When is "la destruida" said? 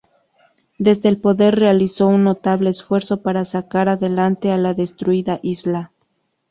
4.57-5.39